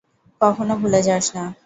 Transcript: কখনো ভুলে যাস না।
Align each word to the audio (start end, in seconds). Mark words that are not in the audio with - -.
কখনো 0.41 0.73
ভুলে 0.81 1.01
যাস 1.07 1.25
না। 1.35 1.43